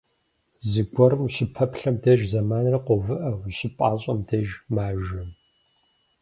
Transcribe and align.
Зыгуэрым 0.69 1.21
ущыпэплъэм 1.25 1.95
деж 2.03 2.21
зэманыр 2.31 2.75
къоувыӏэ, 2.85 3.19
ущыпӏащӏэм 3.45 4.19
деж- 4.29 4.47
мажэ. 4.73 5.21